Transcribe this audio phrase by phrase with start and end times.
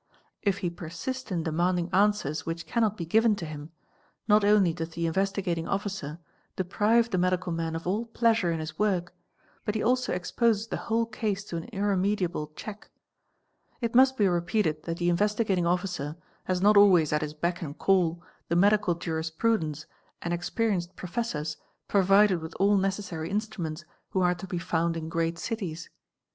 [0.41, 3.71] If he persist in = demanding answers which cannot be given to him,
[4.27, 6.17] not only does the Investigating Officer
[6.55, 9.13] deprive the medical man of all pleasure in his work
[9.63, 12.89] but he also exposes the whole case to an irremediable check.
[13.79, 16.15] It must be— repeated that the Investigating Officer
[16.45, 19.85] has not always at his beck and call the medical jurisprudents
[20.23, 21.57] and experienced professors
[21.87, 25.91] provided with all necessary instruments who are to be found in great cities.